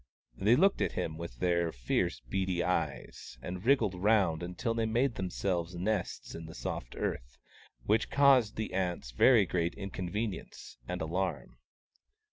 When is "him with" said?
0.93-1.35